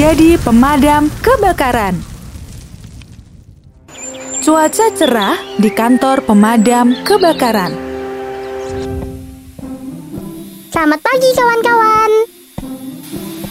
menjadi 0.00 0.40
pemadam 0.40 1.12
kebakaran. 1.20 1.92
Cuaca 4.40 4.86
cerah 4.96 5.36
di 5.60 5.68
kantor 5.68 6.24
pemadam 6.24 6.96
kebakaran. 7.04 7.68
Selamat 10.72 11.00
pagi 11.04 11.28
kawan-kawan. 11.36 12.10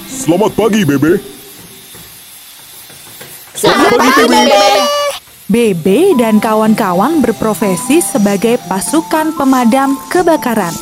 Selamat 0.09 0.51
pagi, 0.57 0.81
Bebe. 0.89 1.21
Selamat 3.53 3.93
pagi, 3.93 4.23
Bebe. 4.25 4.65
Bebe 5.53 5.99
dan 6.17 6.41
kawan-kawan 6.41 7.21
berprofesi 7.21 8.01
sebagai 8.01 8.57
pasukan 8.65 9.37
pemadam 9.37 9.93
kebakaran. 10.09 10.73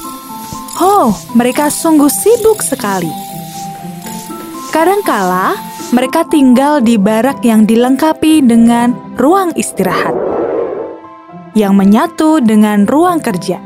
Oh, 0.80 1.12
mereka 1.36 1.68
sungguh 1.68 2.08
sibuk 2.08 2.64
sekali. 2.64 3.28
Kadangkala, 4.78 5.58
mereka 5.90 6.22
tinggal 6.30 6.86
di 6.86 7.02
barak 7.02 7.42
yang 7.42 7.66
dilengkapi 7.66 8.46
dengan 8.46 8.94
ruang 9.18 9.50
istirahat 9.58 10.14
yang 11.58 11.74
menyatu 11.74 12.38
dengan 12.46 12.86
ruang 12.86 13.18
kerja 13.18 13.58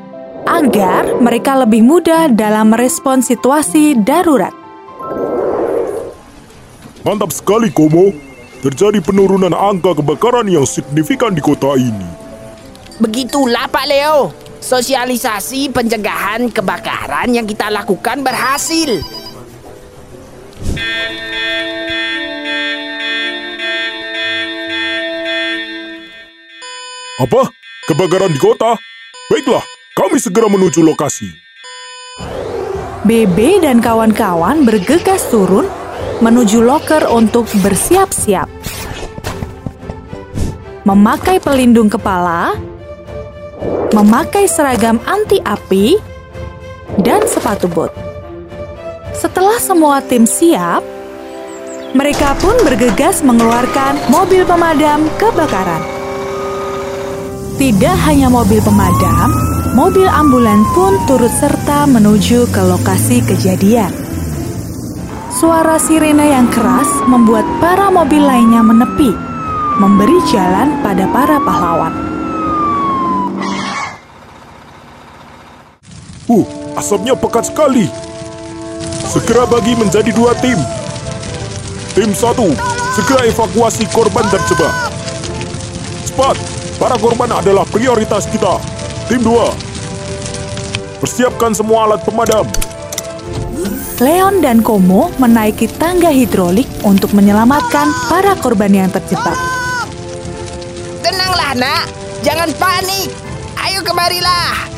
agar 0.47 1.19
mereka 1.19 1.67
lebih 1.67 1.83
mudah 1.83 2.31
dalam 2.31 2.71
merespon 2.71 3.19
situasi 3.19 3.99
darurat. 3.99 4.55
Mantap 7.03 7.35
sekali, 7.35 7.67
Komo. 7.75 8.15
Terjadi 8.63 9.03
penurunan 9.03 9.51
angka 9.51 9.99
kebakaran 9.99 10.47
yang 10.47 10.63
signifikan 10.63 11.35
di 11.35 11.43
kota 11.43 11.75
ini. 11.75 12.07
Begitulah 13.03 13.67
Pak 13.67 13.83
Leo. 13.83 14.31
Sosialisasi 14.63 15.75
pencegahan 15.75 16.47
kebakaran 16.47 17.35
yang 17.35 17.43
kita 17.43 17.67
lakukan 17.67 18.23
berhasil. 18.23 19.20
Apa? 27.21 27.53
Kebakaran 27.85 28.33
di 28.33 28.41
kota? 28.41 28.73
Baiklah, 29.29 29.61
kami 29.93 30.17
segera 30.17 30.49
menuju 30.49 30.81
lokasi. 30.81 31.29
Bebe 33.05 33.61
dan 33.61 33.77
kawan-kawan 33.77 34.65
bergegas 34.65 35.29
turun 35.29 35.69
menuju 36.17 36.65
loker 36.65 37.05
untuk 37.13 37.45
bersiap-siap. 37.61 38.49
Memakai 40.81 41.37
pelindung 41.37 41.93
kepala, 41.93 42.57
memakai 43.93 44.49
seragam 44.49 44.97
anti 45.05 45.37
api, 45.45 46.01
dan 47.05 47.21
sepatu 47.29 47.69
bot. 47.69 47.93
Setelah 49.13 49.61
semua 49.61 50.01
tim 50.01 50.25
siap, 50.25 50.81
mereka 51.93 52.33
pun 52.41 52.57
bergegas 52.65 53.21
mengeluarkan 53.21 54.09
mobil 54.09 54.41
pemadam 54.41 55.05
kebakaran. 55.21 56.00
Tidak 57.61 57.93
hanya 58.09 58.25
mobil 58.25 58.57
pemadam, 58.57 59.29
mobil 59.77 60.09
ambulan 60.09 60.65
pun 60.73 60.97
turut 61.05 61.29
serta 61.29 61.85
menuju 61.85 62.49
ke 62.49 62.57
lokasi 62.57 63.21
kejadian. 63.21 63.93
Suara 65.29 65.77
sirene 65.77 66.25
yang 66.33 66.49
keras 66.49 66.89
membuat 67.05 67.45
para 67.61 67.93
mobil 67.93 68.25
lainnya 68.25 68.65
menepi, 68.65 69.13
memberi 69.77 70.17
jalan 70.33 70.81
pada 70.81 71.05
para 71.13 71.37
pahlawan. 71.37 71.93
Uh, 76.25 76.45
asapnya 76.73 77.13
pekat 77.13 77.45
sekali. 77.45 77.85
Segera 79.05 79.45
bagi 79.45 79.77
menjadi 79.77 80.09
dua 80.17 80.33
tim. 80.41 80.57
Tim 81.93 82.09
satu, 82.17 82.57
segera 82.97 83.29
evakuasi 83.29 83.85
korban 83.93 84.25
terjebak. 84.33 84.73
Cepat, 86.09 86.60
para 86.81 86.97
korban 86.97 87.29
adalah 87.29 87.61
prioritas 87.69 88.25
kita. 88.25 88.57
Tim 89.05 89.21
dua, 89.21 89.53
persiapkan 90.97 91.53
semua 91.53 91.85
alat 91.85 92.01
pemadam. 92.01 92.49
Leon 94.01 94.41
dan 94.41 94.65
Komo 94.65 95.13
menaiki 95.21 95.69
tangga 95.77 96.09
hidrolik 96.09 96.65
untuk 96.81 97.13
menyelamatkan 97.13 97.85
para 98.09 98.33
korban 98.33 98.73
yang 98.73 98.89
terjebak. 98.89 99.37
Tenanglah 101.05 101.53
nak, 101.53 101.85
jangan 102.25 102.49
panik. 102.57 103.13
Ayo 103.61 103.85
kemarilah. 103.85 104.73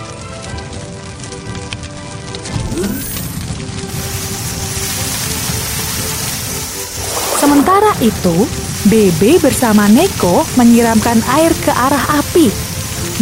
Sementara 7.40 7.96
itu, 8.04 8.44
Bebe 8.84 9.40
bersama 9.40 9.88
Neko 9.88 10.44
menyiramkan 10.60 11.24
air 11.40 11.56
ke 11.56 11.72
arah 11.72 12.20
api. 12.20 12.52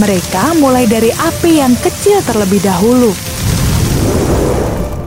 Mereka 0.02 0.58
mulai 0.58 0.90
dari 0.90 1.14
api 1.14 1.62
yang 1.62 1.78
kecil 1.78 2.18
terlebih 2.26 2.58
dahulu. 2.66 3.14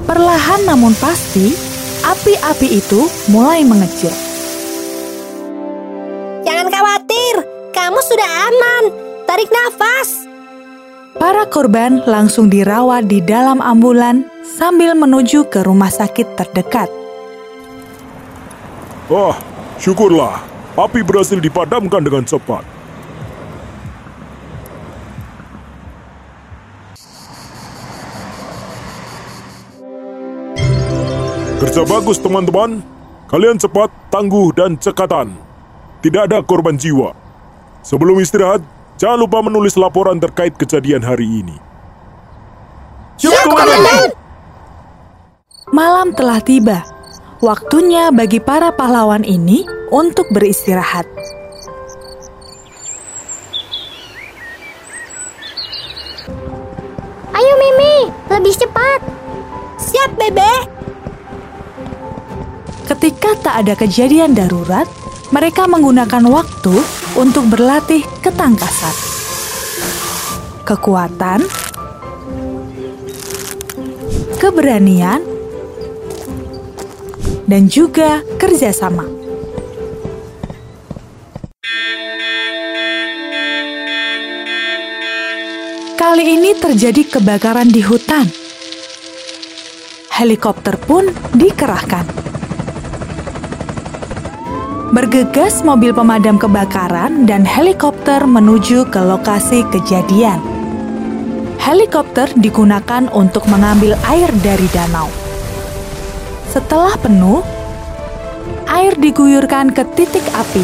Perlahan 0.07 0.63
namun 0.63 0.95
pasti, 0.95 1.59
api-api 2.07 2.71
itu 2.71 3.11
mulai 3.35 3.67
mengecil. 3.67 4.15
Jangan 6.47 6.71
khawatir, 6.71 7.35
kamu 7.75 7.99
sudah 7.99 8.31
aman. 8.47 8.85
Tarik 9.27 9.51
nafas. 9.51 10.23
Para 11.19 11.51
korban 11.51 11.99
langsung 12.07 12.47
dirawat 12.47 13.11
di 13.11 13.19
dalam 13.19 13.59
ambulan 13.59 14.23
sambil 14.47 14.95
menuju 14.95 15.51
ke 15.51 15.67
rumah 15.67 15.91
sakit 15.91 16.39
terdekat. 16.39 16.87
Ah, 19.11 19.35
syukurlah. 19.79 20.43
Api 20.75 21.07
berhasil 21.07 21.39
dipadamkan 21.39 22.03
dengan 22.03 22.27
cepat. 22.27 22.67
Kerja 31.63 31.83
bagus 31.87 32.19
teman-teman. 32.21 32.83
Kalian 33.31 33.57
cepat, 33.59 33.91
tangguh, 34.13 34.53
dan 34.53 34.77
cekatan. 34.77 35.33
Tidak 36.05 36.29
ada 36.29 36.45
korban 36.45 36.77
jiwa. 36.77 37.17
Sebelum 37.81 38.21
istirahat, 38.21 38.61
jangan 39.01 39.25
lupa 39.25 39.41
menulis 39.41 39.75
laporan 39.75 40.21
terkait 40.21 40.53
kejadian 40.61 41.01
hari 41.01 41.25
ini. 41.25 41.57
Komandan. 43.25 44.13
Malam 45.73 46.13
telah 46.13 46.39
tiba. 46.45 46.94
Waktunya 47.45 48.09
bagi 48.09 48.41
para 48.41 48.73
pahlawan 48.73 49.21
ini 49.21 49.69
untuk 49.93 50.25
beristirahat. 50.33 51.05
Ayo 57.37 57.53
Mimi, 57.61 58.09
lebih 58.33 58.55
cepat. 58.57 59.05
Siap, 59.77 60.17
Bebe. 60.17 60.55
Ketika 62.89 63.37
tak 63.45 63.55
ada 63.61 63.77
kejadian 63.77 64.33
darurat, 64.33 64.89
mereka 65.29 65.69
menggunakan 65.69 66.25
waktu 66.25 66.81
untuk 67.13 67.45
berlatih 67.53 68.09
ketangkasan, 68.25 68.97
kekuatan, 70.65 71.45
keberanian, 74.41 75.34
dan 77.45 77.69
juga 77.69 78.25
kerjasama. 78.41 79.05
Kali 85.95 86.25
ini 86.37 86.53
terjadi 86.53 87.19
kebakaran 87.19 87.73
di 87.73 87.81
hutan. 87.81 88.29
Helikopter 90.15 90.79
pun 90.79 91.11
dikerahkan. 91.35 92.07
Bergegas 94.95 95.67
mobil 95.67 95.91
pemadam 95.91 96.39
kebakaran 96.39 97.27
dan 97.27 97.43
helikopter 97.43 98.23
menuju 98.23 98.87
ke 98.95 99.01
lokasi 99.03 99.67
kejadian. 99.75 100.39
Helikopter 101.59 102.31
digunakan 102.39 103.11
untuk 103.11 103.43
mengambil 103.51 103.99
air 104.07 104.31
dari 104.39 104.71
danau. 104.71 105.34
Setelah 106.55 106.95
penuh, 107.03 107.43
air 108.71 108.95
diguyurkan 108.95 109.75
ke 109.75 109.83
titik 109.99 110.23
api. 110.31 110.63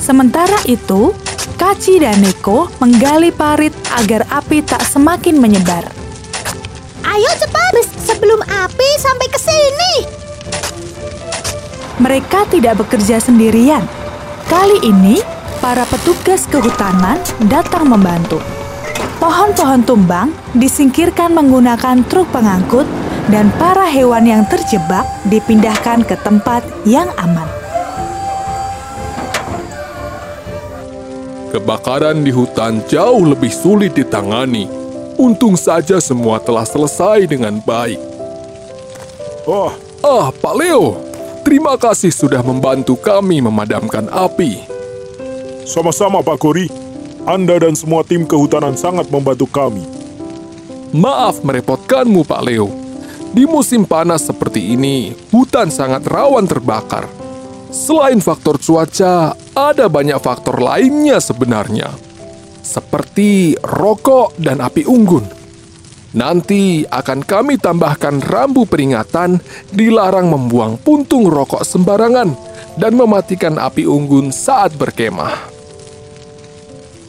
Sementara 0.00 0.56
itu, 0.64 1.12
Kaci 1.60 2.00
dan 2.00 2.16
Neko 2.24 2.72
menggali 2.80 3.28
parit 3.28 3.76
agar 4.00 4.24
api 4.32 4.64
tak 4.64 4.80
semakin 4.88 5.36
menyebar. 5.36 5.84
Ayo 7.04 7.30
cepat 7.36 7.76
sebelum 8.00 8.40
api 8.40 8.88
sampai 9.04 9.28
ke 9.28 9.36
sini. 9.36 9.94
Mereka 12.00 12.48
tidak 12.48 12.80
bekerja 12.80 13.20
sendirian. 13.20 13.84
Kali 14.48 14.80
ini, 14.80 15.20
para 15.60 15.84
petugas 15.84 16.48
kehutanan 16.48 17.20
datang 17.52 17.84
membantu. 17.84 18.55
Pohon-pohon 19.26 19.82
tumbang 19.82 20.30
disingkirkan 20.54 21.34
menggunakan 21.34 22.06
truk 22.06 22.30
pengangkut 22.30 22.86
dan 23.26 23.50
para 23.58 23.82
hewan 23.90 24.22
yang 24.22 24.46
terjebak 24.46 25.02
dipindahkan 25.26 26.06
ke 26.06 26.14
tempat 26.22 26.62
yang 26.86 27.10
aman. 27.18 27.50
Kebakaran 31.50 32.22
di 32.22 32.30
hutan 32.30 32.78
jauh 32.86 33.26
lebih 33.26 33.50
sulit 33.50 33.98
ditangani. 33.98 34.70
Untung 35.18 35.58
saja 35.58 35.98
semua 35.98 36.38
telah 36.38 36.62
selesai 36.62 37.26
dengan 37.26 37.58
baik. 37.58 37.98
Oh, 39.42 39.74
ah, 40.06 40.30
Pak 40.30 40.54
Leo, 40.54 41.02
terima 41.42 41.74
kasih 41.74 42.14
sudah 42.14 42.46
membantu 42.46 42.94
kami 42.94 43.42
memadamkan 43.42 44.06
api. 44.06 44.62
Sama-sama, 45.66 46.22
Pak 46.22 46.38
Kori. 46.38 46.85
Anda 47.26 47.58
dan 47.58 47.74
semua 47.74 48.06
tim 48.06 48.22
kehutanan 48.22 48.78
sangat 48.78 49.10
membantu 49.10 49.50
kami. 49.50 49.82
Maaf 50.94 51.42
merepotkanmu, 51.42 52.22
Pak 52.22 52.42
Leo. 52.46 52.70
Di 53.34 53.42
musim 53.50 53.82
panas 53.82 54.30
seperti 54.30 54.78
ini, 54.78 55.10
hutan 55.34 55.66
sangat 55.66 56.06
rawan 56.06 56.46
terbakar. 56.46 57.10
Selain 57.74 58.22
faktor 58.22 58.62
cuaca, 58.62 59.34
ada 59.58 59.90
banyak 59.90 60.22
faktor 60.22 60.62
lainnya 60.62 61.18
sebenarnya. 61.18 61.90
Seperti 62.62 63.58
rokok 63.58 64.38
dan 64.38 64.62
api 64.62 64.86
unggun. 64.86 65.26
Nanti 66.14 66.86
akan 66.86 67.26
kami 67.26 67.58
tambahkan 67.58 68.22
rambu 68.22 68.70
peringatan 68.70 69.42
dilarang 69.74 70.30
membuang 70.30 70.78
puntung 70.78 71.26
rokok 71.26 71.66
sembarangan 71.66 72.30
dan 72.78 72.94
mematikan 72.94 73.58
api 73.58 73.82
unggun 73.82 74.30
saat 74.30 74.78
berkemah. 74.78 75.55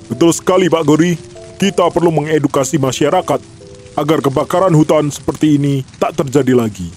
Betul 0.08 0.32
sekali 0.32 0.72
Pak 0.72 0.84
Gori, 0.88 1.20
kita 1.60 1.92
perlu 1.92 2.16
mengedukasi 2.16 2.80
masyarakat 2.80 3.44
agar 3.98 4.20
kebakaran 4.24 4.72
hutan 4.72 5.12
seperti 5.12 5.60
ini 5.60 5.84
tak 6.00 6.16
terjadi 6.16 6.54
lagi. 6.56 6.88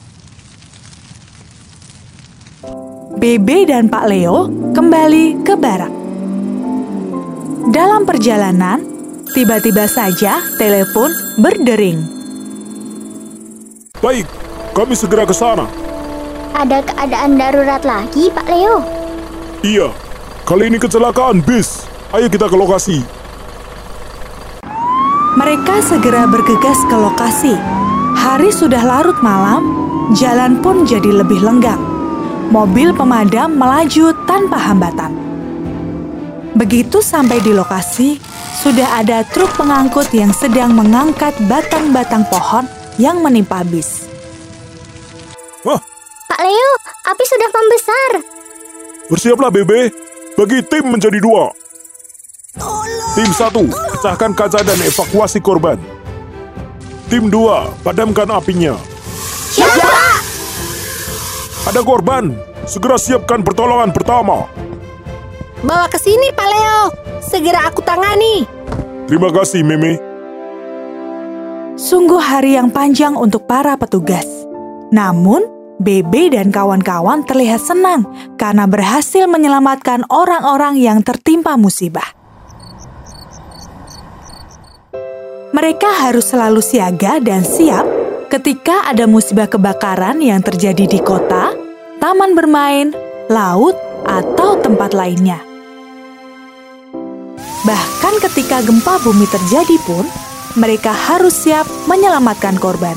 Bebe 3.21 3.69
dan 3.69 3.91
Pak 3.91 4.05
Leo 4.09 4.49
kembali 4.73 5.45
ke 5.45 5.53
barak. 5.59 5.93
Dalam 7.69 8.09
perjalanan, 8.09 8.81
tiba-tiba 9.37 9.85
saja 9.85 10.41
telepon 10.57 11.12
berdering. 11.37 12.01
Baik, 14.01 14.25
kami 14.73 14.97
segera 14.97 15.29
ke 15.29 15.37
sana. 15.37 15.69
Ada 16.57 16.81
keadaan 16.81 17.37
darurat 17.37 17.85
lagi, 17.85 18.33
Pak 18.33 18.49
Leo? 18.49 18.81
Iya, 19.61 19.93
kali 20.49 20.73
ini 20.73 20.81
kecelakaan 20.81 21.45
bis. 21.45 21.89
Ayo 22.11 22.27
kita 22.27 22.51
ke 22.51 22.57
lokasi. 22.59 22.99
Mereka 25.39 25.75
segera 25.87 26.27
bergegas 26.27 26.79
ke 26.91 26.97
lokasi. 26.99 27.55
Hari 28.19 28.51
sudah 28.51 28.83
larut 28.83 29.17
malam, 29.23 29.62
jalan 30.19 30.59
pun 30.59 30.83
jadi 30.85 31.23
lebih 31.23 31.39
lenggang 31.41 31.91
mobil 32.51 32.91
pemadam 32.93 33.55
melaju 33.55 34.11
tanpa 34.27 34.59
hambatan. 34.59 35.15
Begitu 36.59 36.99
sampai 36.99 37.39
di 37.41 37.55
lokasi, 37.55 38.19
sudah 38.59 38.99
ada 39.01 39.23
truk 39.23 39.55
pengangkut 39.55 40.11
yang 40.11 40.35
sedang 40.35 40.75
mengangkat 40.75 41.33
batang-batang 41.47 42.27
pohon 42.27 42.67
yang 42.99 43.23
menimpa 43.23 43.62
bis. 43.62 44.11
Wah, 45.62 45.79
Pak 46.27 46.41
Leo, 46.43 46.71
api 47.07 47.25
sudah 47.25 47.49
membesar. 47.55 48.11
bersiaplah 49.11 49.51
Bebe, 49.51 49.91
bagi 50.35 50.59
tim 50.67 50.91
menjadi 50.91 51.19
dua. 51.23 51.60
Tim 53.11 53.27
satu, 53.35 53.67
pecahkan 53.67 54.31
kaca 54.39 54.62
dan 54.62 54.79
evakuasi 54.87 55.43
korban. 55.43 55.75
Tim 57.11 57.27
dua, 57.27 57.67
padamkan 57.83 58.31
apinya. 58.31 58.79
Siapa? 59.51 60.23
Ada 61.67 61.83
korban, 61.83 62.31
segera 62.71 62.95
siapkan 62.95 63.43
pertolongan 63.43 63.91
pertama. 63.91 64.47
Bawa 65.67 65.91
ke 65.91 65.99
sini, 65.99 66.31
Pak 66.31 66.49
Leo. 66.55 66.83
Segera 67.19 67.67
aku 67.67 67.83
tangani. 67.83 68.47
Terima 69.11 69.35
kasih, 69.35 69.67
Meme. 69.67 69.99
Sungguh 71.75 72.23
hari 72.23 72.55
yang 72.55 72.71
panjang 72.71 73.19
untuk 73.19 73.43
para 73.51 73.75
petugas. 73.75 74.25
Namun, 74.95 75.43
Bebe 75.83 76.31
dan 76.31 76.55
kawan-kawan 76.55 77.27
terlihat 77.27 77.59
senang 77.59 78.07
karena 78.39 78.71
berhasil 78.71 79.27
menyelamatkan 79.27 80.07
orang-orang 80.12 80.79
yang 80.79 81.03
tertimpa 81.03 81.59
musibah. 81.59 82.19
Mereka 85.50 86.06
harus 86.06 86.31
selalu 86.31 86.62
siaga 86.62 87.19
dan 87.19 87.43
siap 87.43 87.82
ketika 88.31 88.87
ada 88.87 89.11
musibah 89.11 89.50
kebakaran 89.50 90.23
yang 90.23 90.38
terjadi 90.47 90.87
di 90.87 91.02
kota, 91.02 91.50
taman 91.99 92.38
bermain, 92.38 92.94
laut, 93.26 93.75
atau 94.06 94.62
tempat 94.62 94.94
lainnya. 94.94 95.43
Bahkan 97.67 98.14
ketika 98.31 98.62
gempa 98.62 99.02
bumi 99.02 99.26
terjadi 99.26 99.76
pun, 99.82 100.06
mereka 100.55 100.94
harus 100.94 101.35
siap 101.35 101.67
menyelamatkan 101.91 102.55
korban. 102.55 102.94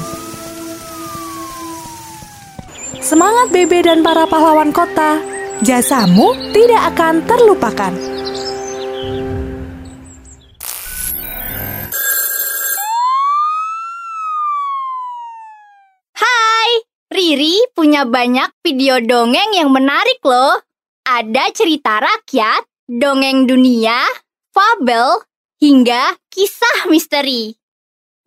Semangat 3.01 3.49
Bebe 3.49 3.81
dan 3.81 4.05
para 4.05 4.29
pahlawan 4.29 4.69
kota, 4.69 5.17
jasamu 5.65 6.37
tidak 6.53 6.93
akan 6.93 7.25
terlupakan. 7.25 8.12
Riri 17.33 17.65
punya 17.73 18.05
banyak 18.05 18.61
video 18.61 19.01
dongeng 19.01 19.57
yang 19.57 19.73
menarik 19.73 20.21
loh. 20.21 20.53
Ada 21.01 21.49
cerita 21.49 21.97
rakyat, 21.97 22.61
dongeng 22.85 23.49
dunia, 23.49 24.05
fabel, 24.53 25.17
hingga 25.57 26.13
kisah 26.29 26.85
misteri. 26.93 27.57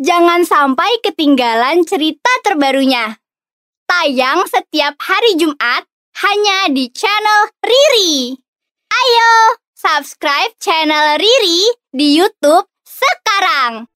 Jangan 0.03 0.43
sampai 0.43 0.91
ketinggalan 1.07 1.87
cerita 1.87 2.27
terbarunya. 2.43 3.15
Tayang 3.87 4.43
setiap 4.51 4.99
hari 4.99 5.39
Jumat 5.39 5.87
hanya 6.27 6.75
di 6.75 6.91
channel 6.91 7.55
Riri. 7.63 8.35
Ayo, 8.91 9.35
subscribe 9.79 10.51
channel 10.59 11.15
Riri 11.15 11.63
di 11.95 12.19
YouTube 12.19 12.67
sekarang. 12.83 13.87